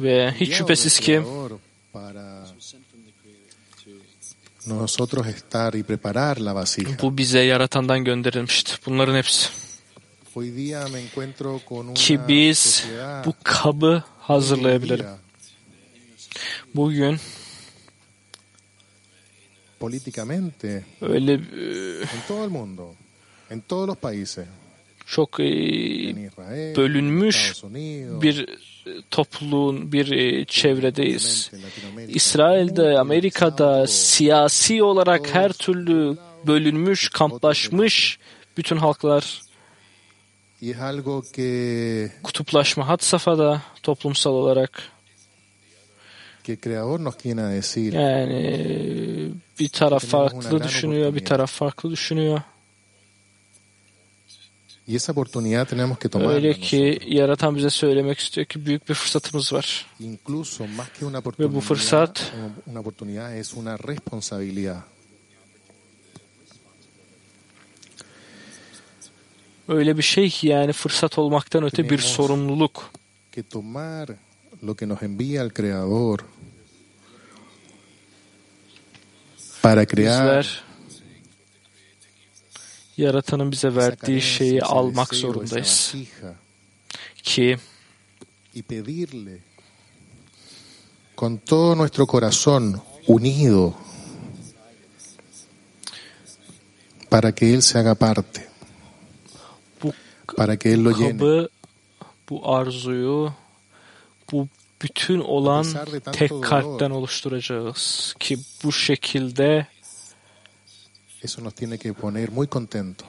[0.00, 1.22] ve hiç şüphesiz ki
[4.66, 6.96] nosotros estar y preparar la vasija.
[7.02, 8.72] bu bize yaratandan gönderilmişti.
[8.86, 9.48] Bunların hepsi.
[11.94, 12.84] Ki biz
[13.24, 14.98] bu kabı hazırlayabilirim.
[14.98, 15.28] dividida
[16.74, 17.16] Bugün
[19.80, 22.94] políticamente öyle e, en todo el mundo,
[23.50, 24.46] en todos los países,
[25.06, 25.44] çok e,
[26.76, 27.54] bölünmüş
[28.22, 28.48] bir
[28.86, 31.50] e, topluluğun bir çevredeyiz.
[32.08, 36.16] İsrail'de, Amerika'da siyasi olarak her türlü
[36.46, 38.18] bölünmüş, kamplaşmış
[38.56, 39.46] bütün halklar y es algo que,
[42.22, 44.82] kutuplaşma had safhada toplumsal olarak.
[46.48, 47.92] que el Creador nos tiene a decir.
[47.92, 52.40] Yani bir taraf farklı düşünüyor, bir taraf farklı düşünüyor.
[54.86, 58.94] Y esa oportunidad tenemos que tomarla Öyle ki yaratan bize söylemek istiyor ki büyük bir
[58.94, 59.86] fırsatımız var.
[60.00, 62.32] Incluso más que una Ve bu oportunidad, fırsat
[69.68, 72.90] öyle bir şey ki yani fırsat olmaktan öte bir sorumluluk.
[73.32, 74.08] Que tomar
[74.62, 76.18] lo que nos envía el Creador
[79.62, 80.64] para crear
[82.96, 85.94] yaratanın bize verdiği şeyi almak zorundayız.
[87.22, 87.58] Ki
[88.54, 89.38] y pedirle
[91.16, 93.74] con todo nuestro corazón unido
[97.08, 98.47] para que Él se haga parte,
[100.36, 101.48] para que Él lo llene.
[102.30, 103.32] bu arzuyu,
[104.32, 104.48] bu
[104.82, 105.66] bütün olan
[106.12, 108.14] tek kalpten oluşturacağız.
[108.20, 109.66] Ki bu şekilde
[111.22, 113.06] Eso nos tiene que poner muy contentos.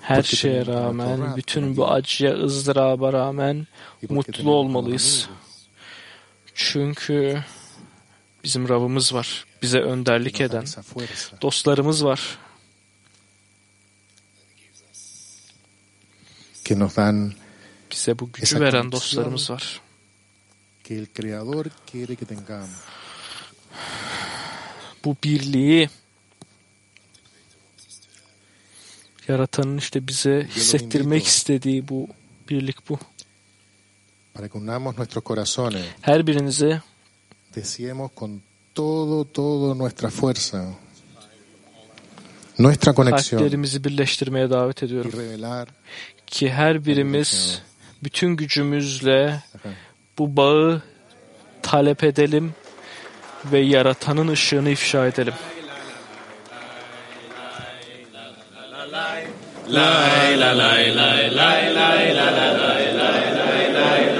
[0.00, 3.66] Her şeye rağmen, bütün bu acıya, ızdıraba rağmen
[4.08, 5.28] mutlu olmalıyız.
[6.54, 7.44] Çünkü
[8.44, 9.44] bizim Rabbimiz var.
[9.62, 10.64] Bize önderlik eden.
[11.42, 12.38] Dostlarımız var.
[14.60, 15.00] que nos
[16.52, 16.59] dan
[17.90, 19.80] Bize bu gücü veren dostlarımız var.
[20.84, 22.70] que el Creador quiere que tengamos.
[25.04, 25.88] Bu birliği
[29.28, 32.08] Yaratanın işte bize hissettirmek istediği bu
[32.50, 32.98] birlik bu.
[34.34, 36.82] para que unamos nuestros corazones, Her birinize
[37.54, 38.40] deseemos con
[38.74, 40.74] todo, todo nuestra fuerza,
[42.58, 45.12] nuestra conexión kalplerimizi birleştirmeye davet ediyorum.
[46.30, 47.62] Ki her birimiz
[48.04, 49.40] bütün gücümüzle
[50.18, 50.82] bu bağı
[51.62, 52.54] talep edelim
[53.44, 55.34] ve yaratanın ışığını ifşa edelim.
[59.68, 64.19] Lai, la, lai, lai, lai, lai, la, la, lai, lai,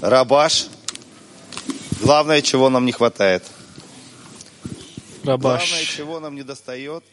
[0.00, 0.66] Рабаш.
[2.00, 3.42] Главное, чего нам не хватает.
[5.22, 5.96] Главное, Rabaş.
[5.96, 7.04] чего нам не достает.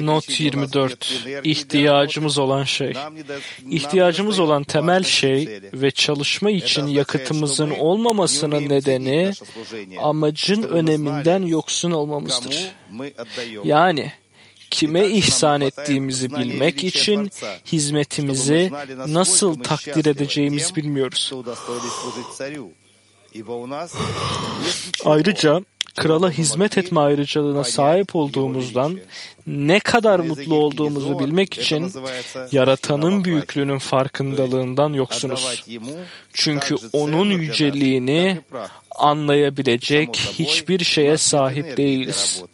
[0.00, 2.92] Not 24 ihtiyacımız olan şey.
[3.70, 9.32] İhtiyacımız olan temel şey ve çalışma için yakıtımızın olmamasının nedeni
[10.02, 12.72] amacın öneminden yoksun olmamızdır.
[13.64, 14.12] Yani
[14.70, 17.30] kime ihsan ettiğimizi bilmek için
[17.66, 18.70] hizmetimizi
[19.06, 21.32] nasıl takdir edeceğimizi bilmiyoruz.
[25.04, 25.62] Ayrıca
[25.98, 28.98] krala hizmet etme ayrıcalığına sahip olduğumuzdan
[29.46, 31.92] ne kadar mutlu olduğumuzu bilmek için
[32.52, 35.64] yaratanın büyüklüğünün farkındalığından yoksunuz.
[36.32, 38.40] Çünkü onun yüceliğini
[38.98, 42.44] anlayabilecek hiçbir şeye sahip değiliz.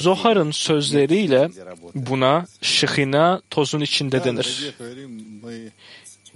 [0.00, 1.50] Zohar'ın sözleriyle
[1.94, 4.74] buna şıhina tozun içinde denir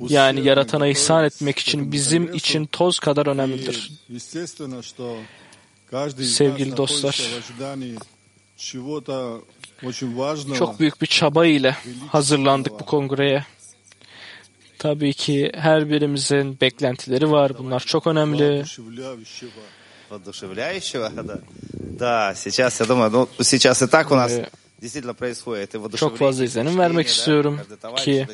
[0.00, 3.92] yani yaratana ihsan etmek için bizim için toz kadar önemlidir.
[6.22, 7.22] Sevgili dostlar,
[10.58, 11.76] çok büyük bir çaba ile
[12.08, 13.44] hazırlandık bu kongreye.
[14.78, 17.58] Tabii ki her birimizin beklentileri var.
[17.58, 18.64] Bunlar çok önemli.
[25.90, 27.60] Э, çok fazla izlenim vermek istiyorum
[27.96, 28.26] ki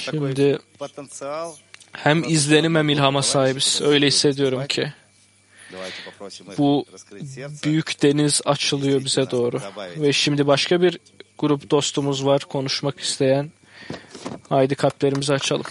[0.00, 0.58] Şimdi
[1.92, 3.80] hem izlenim hem ilhama sahibiz.
[3.82, 4.92] Öyle hissediyorum ki
[6.58, 6.86] bu
[7.64, 9.60] büyük deniz açılıyor bize doğru.
[9.96, 10.98] Ve şimdi başka bir
[11.38, 13.50] grup dostumuz var konuşmak isteyen.
[14.48, 15.66] Haydi kalplerimizi açalım.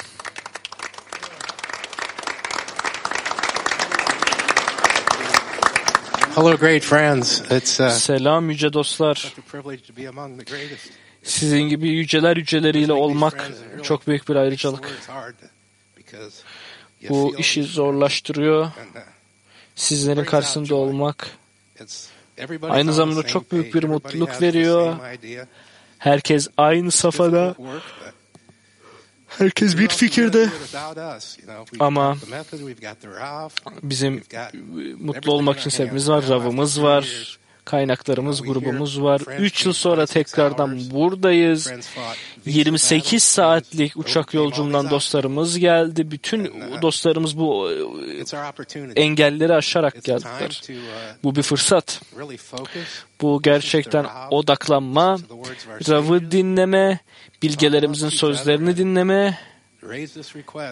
[6.35, 7.41] Hello, great friends.
[7.51, 9.33] It's, uh, Selam yüce dostlar.
[11.26, 13.51] Sizin gibi yüceler yüceleriyle olmak
[13.84, 14.99] çok büyük bir ayrıcalık.
[17.09, 18.65] Bu işi zorlaştırıyor.
[18.65, 18.71] uh,
[19.76, 21.30] Sizlerin karşısında olmak
[22.69, 24.95] aynı zamanda çok büyük bir mutluluk veriyor.
[25.97, 27.55] Herkes aynı safhada,
[29.28, 30.49] herkes bir fikirde.
[31.80, 32.17] Ama
[33.84, 34.23] Bizim
[34.99, 39.22] mutlu olmak için sebebimiz var, ravımız var, kaynaklarımız, grubumuz var.
[39.39, 41.63] 3 yıl sonra tekrardan buradayız.
[41.68, 46.11] friends fought 28 saatlik uçak yolcumdan dostlarımız geldi.
[46.11, 47.72] Bütün dostlarımız bu
[48.95, 50.61] engelleri aşarak geldiler.
[50.70, 50.76] uh,
[51.24, 52.01] Bu bir fırsat.
[53.22, 55.18] Bu gerçekten odaklanma,
[55.89, 56.99] ravı dinleme,
[57.43, 59.39] bilgelerimizin sözlerini dinleme,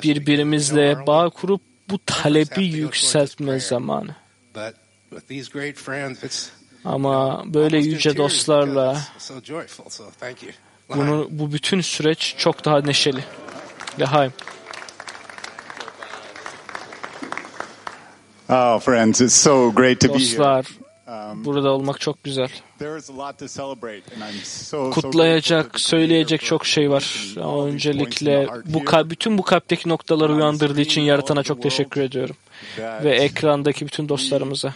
[0.04, 4.16] birbirimizle bağ kurup bu talebi yükseltme zamanı.
[6.86, 9.02] Ama böyle yüce dostlarla
[10.90, 13.24] bunu, bu bütün süreç çok daha neşeli.
[14.00, 14.34] Lehaim.
[18.50, 20.20] Oh, friends, it's so great to be here.
[20.20, 20.66] Dostlar,
[21.08, 22.50] Um, burada olmak çok güzel.
[24.92, 27.36] Kutlayacak, söyleyecek çok şey var.
[27.68, 32.36] Öncelikle bu bütün bu kalpteki noktaları uyandırdığı için yaratana çok teşekkür ediyorum.
[32.78, 34.74] Ve ekrandaki bütün dostlarımıza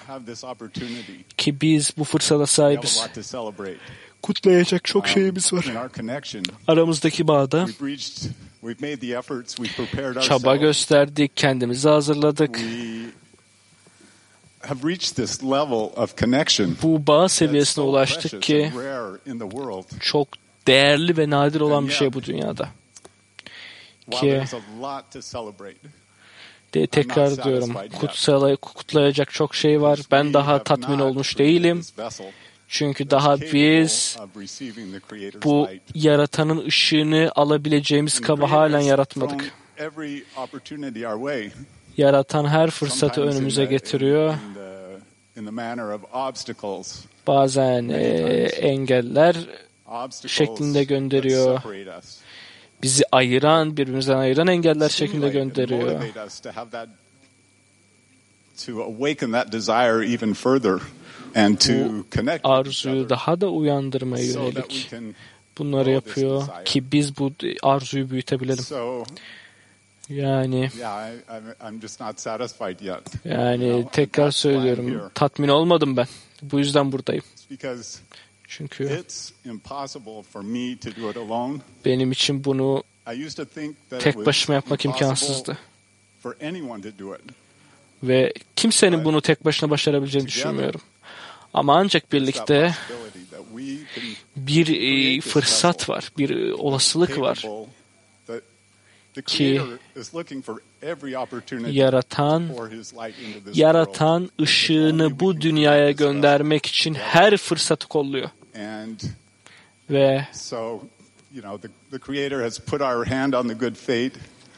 [1.37, 3.07] ki biz bu fırsata sahibiz.
[4.21, 5.65] Kutlayacak çok şeyimiz var.
[6.67, 7.67] Aramızdaki bağda
[10.21, 12.59] çaba gösterdik, kendimizi hazırladık.
[16.83, 18.73] Bu bağ seviyesine ulaştık ki
[19.99, 20.27] çok
[20.67, 22.69] değerli ve nadir olan bir şey bu dünyada.
[24.11, 24.43] Ki
[26.73, 29.99] de tekrar diyorum kutsala, kutlayacak çok şey var.
[30.11, 31.81] Ben daha tatmin olmuş değilim.
[32.67, 34.17] Çünkü daha biz
[35.43, 39.53] bu yaratanın ışığını alabileceğimiz kabı halen yaratmadık.
[41.97, 44.33] Yaratan her fırsatı önümüze getiriyor.
[47.27, 48.03] Bazen e,
[48.61, 49.35] engeller
[50.27, 51.61] şeklinde gönderiyor.
[52.83, 55.91] Bizi ayıran, birbirimizden ayıran engeller şeklinde gönderiyor.
[55.91, 56.89] motivate us to have that
[58.65, 60.79] to awaken that desire even further
[61.35, 61.73] and to
[62.11, 64.91] connect with each Arzuyu daha da uyandırmaya yönelik
[65.57, 67.31] bunları yapıyor ki biz bu
[67.63, 68.65] arzuyu büyütebilelim.
[70.09, 70.69] Yani
[73.25, 76.07] yani tekrar söylüyorum tatmin olmadım ben.
[76.41, 77.23] Bu yüzden buradayım.
[78.47, 79.03] Çünkü
[81.85, 82.83] benim için bunu
[83.99, 85.57] tek başıma yapmak imkansızdı.
[88.03, 90.81] Ve kimsenin bunu tek başına başarabileceğini düşünmüyorum.
[91.53, 92.75] Ama ancak birlikte
[94.35, 97.45] bir e, fırsat var, bir e, olasılık var
[99.21, 99.61] ki
[101.71, 102.49] yaratan
[103.53, 108.29] yaratan ışığını bu dünyaya göndermek için her fırsatı kolluyor.
[109.89, 110.27] Ve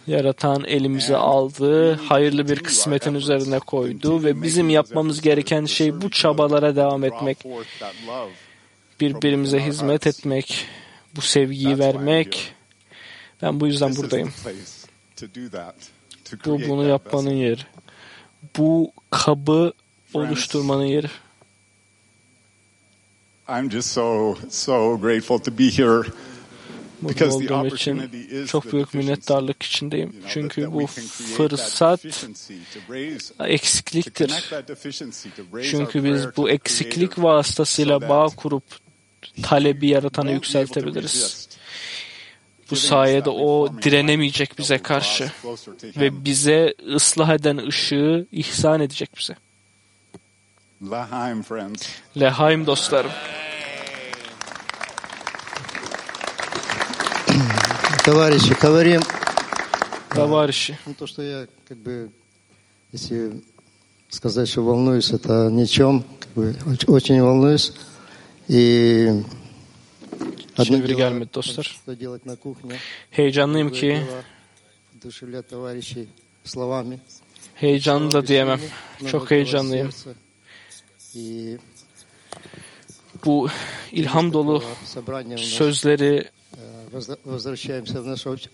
[0.08, 6.76] yaratan elimize aldı, hayırlı bir kısmetin üzerine koydu ve bizim yapmamız gereken şey bu çabalara
[6.76, 7.38] devam etmek,
[9.02, 10.66] birbirimize hizmet etmek,
[11.16, 12.54] bu sevgiyi vermek.
[13.42, 14.34] Ben bu yüzden buradayım.
[16.46, 17.62] Bu bunu yapmanın yeri.
[18.58, 19.74] Bu kabı
[20.14, 21.10] oluşturmanın yeri.
[23.50, 26.04] I'm just so, so grateful to be here
[27.02, 28.02] Mutlu olduğum için
[28.48, 30.16] çok büyük minnettarlık içindeyim.
[30.28, 30.88] Çünkü bu
[31.38, 32.00] fırsat
[33.40, 34.52] eksikliktir.
[35.64, 38.64] Çünkü biz bu eksiklik vasıtasıyla bağ kurup
[39.44, 41.49] talebi to yükseltebiliriz.
[42.71, 45.19] resist Bu giving us sayede that o reforming direnemeyecek light bize that will draw us
[45.19, 46.01] karşı closer to Him.
[46.01, 49.37] ve bize ıslah eden ışığı ihsan edecek bize.
[50.91, 51.83] Lahaim, friends.
[52.21, 53.11] Lehaim dostlarım.
[58.05, 59.01] Товарищи, говорим
[60.11, 60.79] Товарищи.
[60.87, 62.09] Ну, то, что я, как бы,
[62.93, 63.43] если
[64.11, 66.05] сказать, что волнуюсь, это ни о чем.
[66.21, 67.73] Как бы, оч- очень волнуюсь.
[68.47, 69.11] И
[70.64, 71.80] Şimdi biri gelmedi dostlar.
[73.12, 74.02] Heyecanlıyım ki
[77.56, 78.60] heyecanlı da diyemem.
[79.12, 79.90] Çok heyecanlıyım.
[83.26, 83.50] Bu
[83.92, 84.64] ilham dolu
[85.38, 86.30] sözleri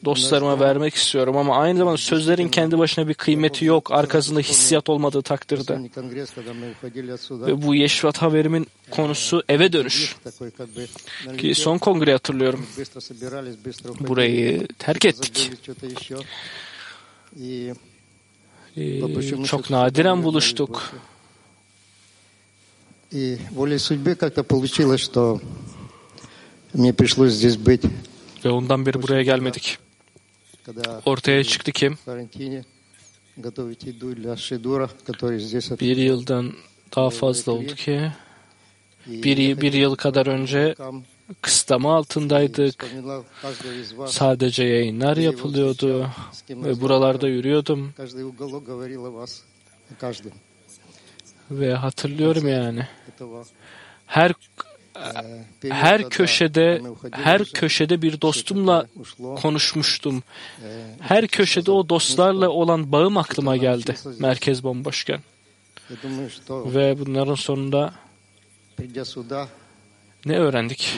[0.05, 5.23] dostlarıma vermek istiyorum ama aynı zamanda sözlerin kendi başına bir kıymeti yok arkasında hissiyat olmadığı
[5.23, 5.73] takdirde.
[5.73, 7.47] последний конгресс, когда мы уходили отсюда.
[7.47, 10.17] Ve bu Yeşvat Haverim'in konusu eve dönüş.
[10.25, 10.87] Такой как бы
[11.39, 12.67] Ki son kongre hatırlıyorum.
[12.79, 14.09] быстро собирались, быстro уходили.
[14.09, 15.37] Burayı terk ettik.
[15.37, 16.17] Забыли что-то еще.
[17.37, 17.75] И
[18.77, 20.93] Ee, çok nadiren buluştuk.
[23.11, 25.41] И волей судьбы как-то получилось, что
[26.73, 27.83] мне пришлось здесь быть,
[28.46, 29.78] ve ondan beri buraya gelmedik.
[31.06, 31.98] Ortaya çıktı kim?
[35.80, 36.54] Bir yıldan
[36.96, 38.12] daha fazla oldu ki.
[39.08, 40.76] Bir, bir yıl kadar önce
[41.42, 42.86] kısıtlama altındaydık.
[44.08, 46.10] Sadece yayınlar yapılıyordu
[46.50, 47.94] ve buralarda yürüyordum.
[51.52, 52.88] Ve hatırlıyorum yani.
[54.08, 54.34] Her
[55.70, 56.82] her köşede
[57.12, 58.86] her köşede bir dostumla
[59.42, 60.24] konuşmuştum.
[61.00, 63.96] Her köşede o dostlarla olan bağım aklıma geldi.
[64.20, 65.20] Merkez bomboşken.
[66.50, 67.94] Ve bunların sonunda
[70.26, 70.98] ne öğrendik?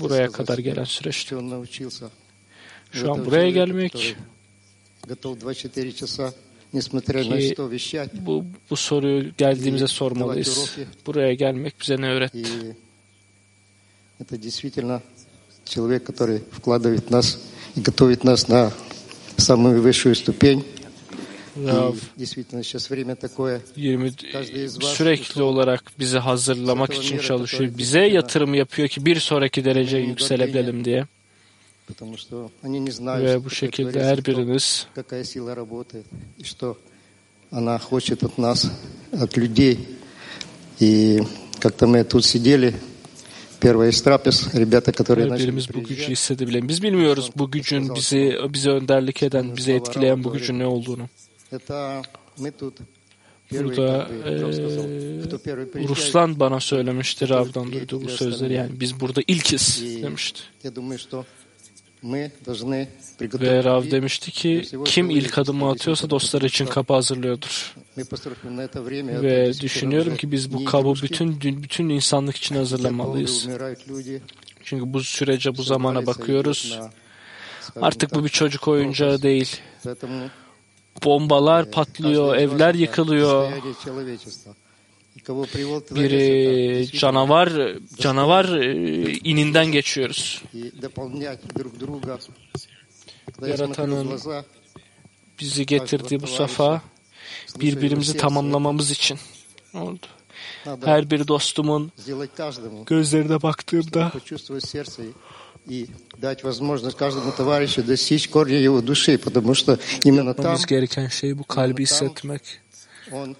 [0.00, 1.36] Buraya kadar gelen süreçte.
[2.92, 4.16] Şu an buraya gelmek
[6.73, 8.11] который готов 24 часа, несмотря на ki что, вещать.
[8.13, 10.77] bu, bu soruyu geldiğimize sormalıyız.
[11.05, 12.37] Buraya gelmek bize ne öğretti?
[12.37, 12.75] И
[14.19, 15.01] это действительно
[15.65, 17.39] человек, который вкладывает нас
[17.75, 18.71] и готовит нас на
[19.37, 20.63] самую высшую ступень.
[21.55, 23.61] Rav И действительно сейчас время такое.
[23.75, 27.77] 20 Каждый из вас sürekli olarak bizi hazırlamak için çalışıyor.
[27.77, 31.05] Bize yatırım yapıyor ki bir sonraki dereceye yükselebilelim diye.
[31.89, 32.49] Ve что
[33.43, 36.05] bu такое şekilde творится, her кто- biriniz какая сила работает,
[36.37, 36.77] и что
[37.51, 38.71] она хочет от нас,
[39.11, 39.79] от людей.
[40.79, 41.21] И
[41.59, 42.73] как-то мы тут сидели,
[43.59, 46.67] первая из трапез, ребята, которые her начали birimiz bu gücü приезжать, hissedebilelim.
[46.69, 51.09] Biz bilmiyoruz bu gücün bizi bize önderlik eden, bizi etkileyen bu gücün ne olduğunu.
[51.51, 52.03] это
[52.39, 52.73] мы тут
[53.51, 58.01] первые, Burada как бы, Ром сказал, eee, кто первый приезжает, Ruslan bana söylemişti, Rav'dan duyduğu
[58.03, 58.53] bu sözleri.
[58.53, 60.41] Yani biz burada ilkiz demişti.
[63.40, 67.74] Ve Rav demişti ki kim ilk adımı atıyorsa dostlar için kabı hazırlıyordur.
[69.22, 73.48] Ve düşünüyorum ki biz bu kabı bütün bütün insanlık için hazırlamalıyız.
[74.64, 76.78] Çünkü bu sürece bu zamana bakıyoruz.
[77.82, 79.56] Artık bu bir çocuk oyuncağı değil.
[81.04, 83.52] Bombalar patlıyor, evler yıkılıyor
[85.17, 87.49] Bir Творец, это e, действительно canavar
[87.97, 90.41] canavar e, ininden geçiyoruz.
[90.53, 92.19] и дополнять друг друга.
[93.25, 94.45] Когда я смотрю в Yaratanın глаза,
[95.39, 96.81] bizi getirdiği bu safa
[97.59, 99.19] birbirimizi tamamlamamız için
[99.73, 100.07] oldu.
[100.65, 105.13] надо Her bir dostumun сделать каждому, gözlerine baktığımda почувствовать сердце и,
[105.67, 111.07] и дать возможность каждому товарищу достичь корня его души, потому что именно там yapmamız gereken
[111.07, 112.41] şey bu kalbi hissetmek.
[113.11, 113.35] он э,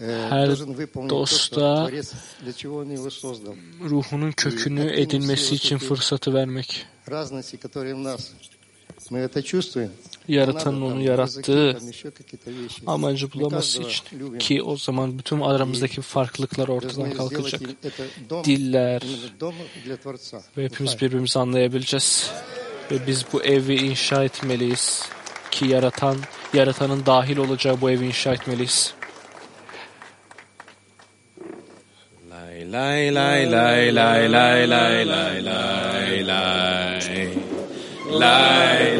[0.00, 0.48] her
[1.08, 1.90] dosta
[3.80, 6.86] ruhunun kökünü edinmesi için fırsatı vermek.
[10.28, 11.78] Yaratanın onu yarattığı
[12.86, 17.60] amacı bulaması için ki o zaman bütün aramızdaki farklılıklar ortadan kalkacak.
[18.44, 19.02] Diller.
[20.56, 22.30] ve hepimiz birbirimizi anlayabileceğiz.
[22.90, 25.02] Ve biz bu evi inşa etmeliyiz
[25.50, 26.16] ki yaratan,
[26.54, 28.94] yaratanın dahil olacağı bu evi inşa etmeliyiz.
[32.74, 37.36] Lay lay lay lay lay lay lay lay lay lay.
[38.10, 38.96] Lay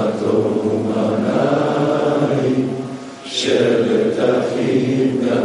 [0.00, 1.42] Ατόμανα,
[2.48, 2.64] η
[3.36, 5.36] ΣΕΛΕΤΑ ΦΗΝΑ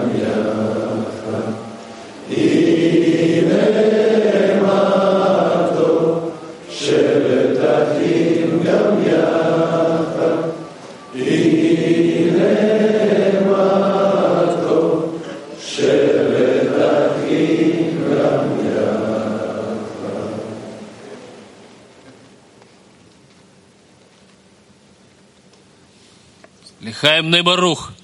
[27.47, 27.96] Барух.